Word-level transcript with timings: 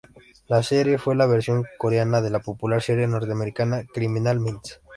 La 0.47 0.63
serie 0.63 0.97
fue 0.97 1.15
la 1.15 1.27
versión 1.27 1.63
coreana 1.77 2.21
de 2.21 2.31
la 2.31 2.39
popular 2.39 2.81
serie 2.81 3.05
norteamericana 3.05 3.85
Criminal 3.93 4.39
Minds. 4.39 4.81